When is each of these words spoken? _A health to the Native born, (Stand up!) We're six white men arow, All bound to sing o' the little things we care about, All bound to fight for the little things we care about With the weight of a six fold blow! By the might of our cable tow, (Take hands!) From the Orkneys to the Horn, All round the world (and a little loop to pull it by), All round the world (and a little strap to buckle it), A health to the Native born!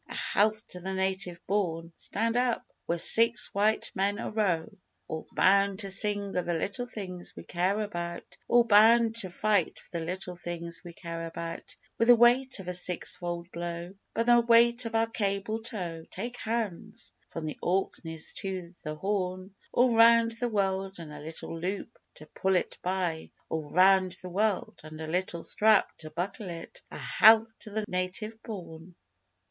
_A 0.09 0.15
health 0.15 0.65
to 0.69 0.79
the 0.79 0.95
Native 0.95 1.39
born, 1.45 1.93
(Stand 1.95 2.35
up!) 2.35 2.65
We're 2.87 2.97
six 2.97 3.53
white 3.53 3.91
men 3.93 4.17
arow, 4.17 4.71
All 5.07 5.27
bound 5.35 5.77
to 5.81 5.91
sing 5.91 6.35
o' 6.35 6.41
the 6.41 6.55
little 6.55 6.87
things 6.87 7.35
we 7.35 7.43
care 7.43 7.79
about, 7.79 8.35
All 8.47 8.63
bound 8.63 9.15
to 9.17 9.29
fight 9.29 9.77
for 9.77 9.99
the 9.99 10.03
little 10.03 10.35
things 10.35 10.81
we 10.83 10.91
care 10.93 11.27
about 11.27 11.75
With 11.99 12.07
the 12.07 12.15
weight 12.15 12.59
of 12.59 12.67
a 12.67 12.73
six 12.73 13.15
fold 13.17 13.51
blow! 13.51 13.93
By 14.15 14.23
the 14.23 14.41
might 14.41 14.87
of 14.87 14.95
our 14.95 15.05
cable 15.05 15.61
tow, 15.61 16.03
(Take 16.09 16.37
hands!) 16.39 17.13
From 17.29 17.45
the 17.45 17.59
Orkneys 17.61 18.33
to 18.37 18.71
the 18.83 18.95
Horn, 18.95 19.53
All 19.71 19.95
round 19.95 20.31
the 20.31 20.49
world 20.49 20.97
(and 20.97 21.13
a 21.13 21.19
little 21.19 21.59
loop 21.59 21.99
to 22.15 22.25
pull 22.25 22.55
it 22.55 22.79
by), 22.81 23.29
All 23.49 23.69
round 23.69 24.17
the 24.23 24.29
world 24.29 24.79
(and 24.83 24.99
a 24.99 25.05
little 25.05 25.43
strap 25.43 25.95
to 25.99 26.09
buckle 26.09 26.49
it), 26.49 26.81
A 26.89 26.97
health 26.97 27.53
to 27.59 27.69
the 27.69 27.85
Native 27.87 28.41
born! 28.41 28.95